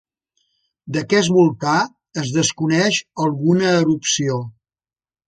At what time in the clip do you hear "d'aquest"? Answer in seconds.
0.95-1.29